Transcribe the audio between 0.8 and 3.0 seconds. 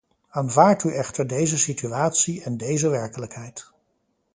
u echter deze situatie en deze